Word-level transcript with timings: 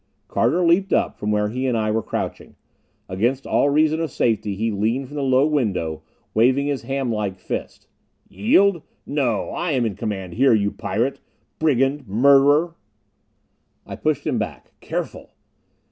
Carter 0.27 0.65
leaped 0.65 0.91
up 0.93 1.19
from 1.19 1.29
where 1.31 1.49
he 1.49 1.67
and 1.67 1.77
I 1.77 1.91
were 1.91 2.01
crouching. 2.01 2.55
Against 3.07 3.45
all 3.45 3.69
reason 3.69 3.99
of 3.99 4.09
safety 4.09 4.55
he 4.55 4.71
leaned 4.71 5.09
from 5.09 5.15
the 5.15 5.21
low 5.21 5.45
window, 5.45 6.01
waving 6.33 6.65
his 6.65 6.81
hamlike 6.85 7.37
fist. 7.37 7.85
"Yield? 8.27 8.81
No! 9.05 9.51
I 9.51 9.73
am 9.73 9.85
in 9.85 9.93
command 9.93 10.33
here, 10.33 10.55
you 10.55 10.71
pirate! 10.71 11.19
Brigand 11.59 12.07
murderer!" 12.07 12.73
I 13.85 13.95
pushed 13.95 14.25
him 14.25 14.39
back. 14.39 14.71
"Careful!" 14.79 15.35